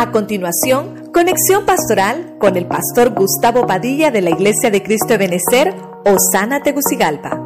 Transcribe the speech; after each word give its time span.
A 0.00 0.12
continuación, 0.12 1.10
conexión 1.12 1.66
pastoral 1.66 2.38
con 2.38 2.56
el 2.56 2.66
pastor 2.66 3.10
Gustavo 3.10 3.66
Padilla 3.66 4.10
de 4.10 4.22
la 4.22 4.30
Iglesia 4.30 4.70
de 4.70 4.82
Cristo 4.82 5.08
de 5.08 5.18
Benecer, 5.18 5.74
Osana 6.06 6.62
Tegucigalpa. 6.62 7.38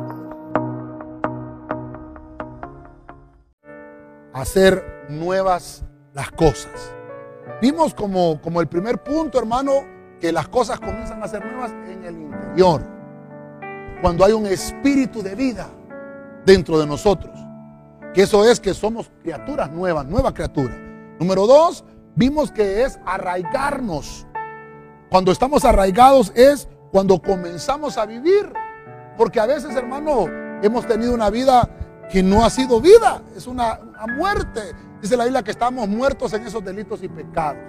Hacer 4.32 4.84
nuevas 5.08 5.82
las 6.12 6.30
cosas. 6.30 6.94
Vimos 7.60 7.92
como, 7.92 8.40
como 8.40 8.60
el 8.60 8.68
primer 8.68 9.02
punto, 9.02 9.40
hermano, 9.40 9.72
que 10.20 10.30
las 10.30 10.46
cosas 10.46 10.78
comienzan 10.78 11.20
a 11.24 11.26
ser 11.26 11.44
nuevas 11.44 11.72
en 11.72 12.04
el 12.04 12.16
interior. 12.16 12.86
Cuando 14.00 14.24
hay 14.24 14.32
un 14.32 14.46
espíritu 14.46 15.24
de 15.24 15.34
vida 15.34 15.66
dentro 16.46 16.78
de 16.78 16.86
nosotros. 16.86 17.36
Que 18.14 18.22
eso 18.22 18.48
es 18.48 18.60
que 18.60 18.74
somos 18.74 19.10
criaturas 19.22 19.72
nuevas, 19.72 20.06
nueva 20.06 20.32
criatura. 20.32 20.78
Número 21.18 21.48
dos, 21.48 21.84
vimos 22.14 22.50
que 22.50 22.82
es 22.84 22.98
arraigarnos. 23.04 24.26
Cuando 25.10 25.32
estamos 25.32 25.64
arraigados 25.64 26.32
es 26.34 26.68
cuando 26.90 27.20
comenzamos 27.20 27.98
a 27.98 28.06
vivir. 28.06 28.52
Porque 29.16 29.40
a 29.40 29.46
veces, 29.46 29.74
hermano, 29.76 30.26
hemos 30.62 30.86
tenido 30.86 31.14
una 31.14 31.30
vida 31.30 31.68
que 32.10 32.22
no 32.22 32.44
ha 32.44 32.50
sido 32.50 32.80
vida, 32.80 33.22
es 33.36 33.46
una, 33.46 33.80
muerte. 34.16 34.60
Dice 35.00 35.16
la 35.16 35.24
Biblia 35.24 35.42
que 35.42 35.50
estamos 35.50 35.88
muertos 35.88 36.32
en 36.34 36.46
esos 36.46 36.64
delitos 36.64 37.02
y 37.02 37.08
pecados. 37.08 37.62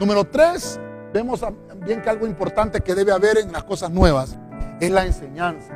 Número 0.00 0.24
tres, 0.24 0.78
vemos 1.12 1.40
también 1.40 2.00
que 2.00 2.10
algo 2.10 2.26
importante 2.26 2.80
que 2.80 2.94
debe 2.94 3.12
haber 3.12 3.38
en 3.38 3.52
las 3.52 3.64
cosas 3.64 3.90
nuevas 3.90 4.38
es 4.80 4.90
la 4.90 5.04
enseñanza. 5.04 5.72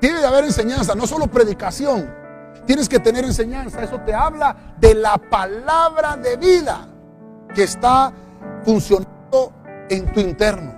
Debe 0.00 0.20
de 0.20 0.26
haber 0.26 0.44
enseñanza, 0.44 0.94
no 0.94 1.06
solo 1.06 1.26
predicación. 1.26 2.19
Tienes 2.66 2.88
que 2.88 3.00
tener 3.00 3.24
enseñanza. 3.24 3.82
Eso 3.82 4.00
te 4.00 4.14
habla 4.14 4.54
de 4.78 4.94
la 4.94 5.18
palabra 5.18 6.16
de 6.16 6.36
vida 6.36 6.86
que 7.54 7.64
está 7.64 8.12
funcionando 8.64 9.52
en 9.88 10.12
tu 10.12 10.20
interno. 10.20 10.72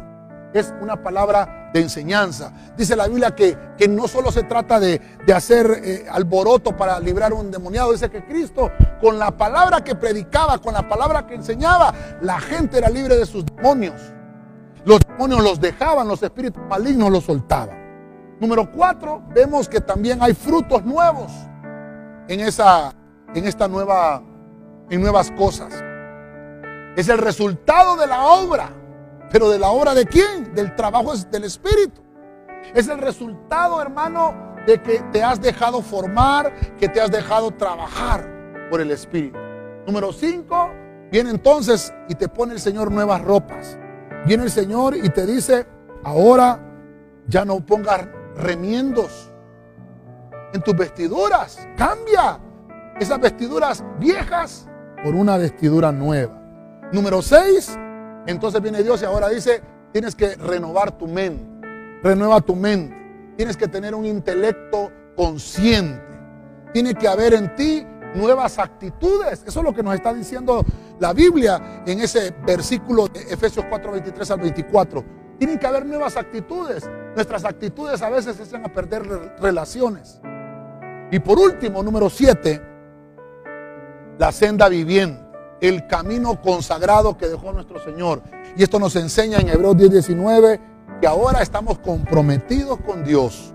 Es 0.55 0.73
una 0.81 1.03
palabra 1.03 1.71
de 1.73 1.81
enseñanza. 1.81 2.53
Dice 2.77 2.95
la 2.97 3.09
Biblia 3.09 3.35
que, 3.35 3.57
que 3.77 3.89
no 3.89 4.07
solo 4.07 4.31
se 4.31 4.43
trata 4.43 4.79
de, 4.79 5.01
hacer 5.35 5.81
eh, 5.83 6.07
alboroto 6.11 6.77
para 6.77 7.01
librar 7.01 7.33
un 7.33 7.51
demoniado. 7.51 7.93
Dice 7.93 8.11
que 8.11 8.25
Cristo, 8.25 8.71
con 9.01 9.19
la 9.19 9.31
palabra 9.31 9.83
que 9.83 9.95
predicaba, 9.95 10.59
con 10.59 10.75
la 10.75 10.89
palabra 10.89 11.27
que 11.27 11.35
enseñaba, 11.35 11.93
la 12.21 12.39
gente 12.41 12.79
era 12.79 12.91
libre 12.91 13.17
de 13.17 13.27
sus 13.27 13.45
demonios. 13.47 14.01
Los 14.85 15.01
demonios 15.01 15.43
los 15.43 15.61
dejaban, 15.61 16.09
los 16.09 16.23
espíritus 16.23 16.63
malignos 16.69 17.11
los 17.11 17.25
soltaban. 17.25 17.83
Número 18.41 18.71
cuatro, 18.73 19.23
vemos 19.35 19.69
que 19.69 19.81
también 19.81 20.23
hay 20.23 20.35
frutos 20.35 20.85
nuevos 20.85 21.31
en, 22.33 22.41
esa, 22.41 22.95
en 23.35 23.47
esta 23.47 23.69
nueva, 23.69 24.23
en 24.89 25.01
nuevas 25.01 25.31
cosas. 25.33 25.73
Es 26.97 27.09
el 27.09 27.19
resultado 27.19 27.97
de 27.97 28.07
la 28.07 28.27
obra. 28.27 28.71
Pero 29.31 29.49
de 29.49 29.59
la 29.59 29.71
obra 29.71 29.95
de 29.95 30.07
quién? 30.07 30.55
Del 30.55 30.75
trabajo 30.75 31.15
del 31.17 31.45
Espíritu. 31.45 32.03
Es 32.75 32.89
el 32.89 32.99
resultado, 32.99 33.81
hermano, 33.81 34.55
de 34.67 34.81
que 34.81 35.01
te 35.11 35.23
has 35.23 35.41
dejado 35.41 35.81
formar, 35.81 36.55
que 36.77 36.89
te 36.89 37.01
has 37.01 37.11
dejado 37.11 37.51
trabajar 37.51 38.69
por 38.71 38.81
el 38.81 38.91
Espíritu. 38.91 39.39
Número 39.87 40.13
cinco, 40.13 40.71
viene 41.11 41.31
entonces 41.31 41.93
y 42.09 42.15
te 42.15 42.29
pone 42.29 42.53
el 42.53 42.61
Señor 42.61 42.91
nuevas 42.91 43.23
ropas. 43.23 43.79
Viene 44.27 44.45
el 44.45 44.51
Señor 44.51 44.97
y 44.97 45.09
te 45.09 45.27
dice, 45.27 45.67
ahora 46.05 46.61
ya 47.27 47.45
no 47.45 47.65
pongas 47.65 48.07
remiendos 48.37 49.32
en 50.53 50.63
tus 50.63 50.77
vestiduras. 50.77 51.67
Cambia 51.77 52.39
esas 52.99 53.21
vestiduras 53.21 53.85
viejas 53.99 54.69
por 55.03 55.15
una 55.15 55.37
vestidura 55.37 55.93
nueva. 55.93 56.41
Número 56.93 57.23
6, 57.23 57.79
entonces 58.27 58.61
viene 58.61 58.83
Dios 58.83 59.03
y 59.03 59.05
ahora 59.05 59.29
dice, 59.29 59.63
tienes 59.93 60.15
que 60.15 60.37
renovar 60.37 60.93
tu 60.93 61.07
mente. 61.07 61.45
Renueva 62.03 62.41
tu 62.41 62.55
mente. 62.55 62.97
Tienes 63.37 63.57
que 63.57 63.69
tener 63.69 63.95
un 63.95 64.05
intelecto 64.05 64.91
consciente. 65.17 66.03
Tiene 66.73 66.95
que 66.95 67.09
haber 67.09 67.35
en 67.35 67.55
ti 67.55 67.87
nuevas 68.15 68.59
actitudes. 68.59 69.43
Eso 69.47 69.61
es 69.61 69.65
lo 69.65 69.75
que 69.75 69.83
nos 69.83 69.95
está 69.95 70.13
diciendo 70.13 70.65
la 70.99 71.13
Biblia 71.13 71.83
en 71.87 72.01
ese 72.01 72.35
versículo 72.47 73.09
de 73.09 73.21
Efesios 73.23 73.65
4, 73.69 73.93
23 73.93 74.31
al 74.31 74.41
24. 74.41 75.05
Tienen 75.39 75.59
que 75.59 75.67
haber 75.67 75.87
nuevas 75.87 76.17
actitudes. 76.17 76.89
Nuestras 77.15 77.45
actitudes 77.45 78.03
a 78.03 78.11
veces 78.11 78.37
se 78.37 78.43
hacen 78.43 78.65
a 78.65 78.73
perder 78.73 79.03
relaciones. 79.41 80.21
Y 81.13 81.21
por 81.21 81.39
último, 81.39 81.83
número 81.83 82.09
7, 82.09 82.63
la 84.19 84.33
senda 84.33 84.71
viviente, 84.71 85.23
el 85.61 85.87
camino 85.87 86.41
consagrado 86.41 87.19
que 87.19 87.29
dejó 87.29 87.53
nuestro 87.53 87.79
Señor. 87.85 88.23
Y 88.57 88.63
esto 88.63 88.79
nos 88.79 88.97
enseña 88.97 89.39
en 89.39 89.51
Hebreos 89.51 89.77
10, 89.77 89.91
19 89.91 90.61
que 91.03 91.07
ahora 91.07 91.43
estamos 91.43 91.79
comprometidos 91.81 92.81
con 92.81 93.05
Dios, 93.05 93.53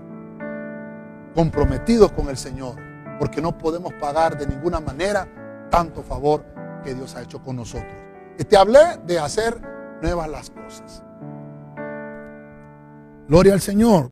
comprometidos 1.34 2.12
con 2.12 2.28
el 2.28 2.36
Señor, 2.36 2.76
porque 3.18 3.42
no 3.42 3.58
podemos 3.58 3.92
pagar 3.94 4.38
de 4.38 4.46
ninguna 4.46 4.78
manera 4.78 5.26
tanto 5.68 6.04
favor 6.04 6.44
que 6.84 6.94
Dios 6.94 7.16
ha 7.16 7.22
hecho 7.22 7.42
con 7.42 7.56
nosotros. 7.56 7.92
Y 8.38 8.44
te 8.44 8.56
hablé 8.56 8.98
de 9.04 9.18
hacer 9.18 9.60
nuevas 10.00 10.28
las 10.28 10.50
cosas. 10.50 11.02
Gloria 13.26 13.54
al 13.54 13.60
Señor. 13.60 14.06